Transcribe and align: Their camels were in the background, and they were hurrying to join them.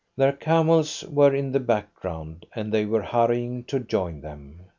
Their 0.17 0.31
camels 0.33 1.03
were 1.07 1.35
in 1.35 1.51
the 1.51 1.59
background, 1.59 2.47
and 2.55 2.73
they 2.73 2.85
were 2.85 3.03
hurrying 3.03 3.65
to 3.65 3.79
join 3.79 4.21
them. 4.21 4.61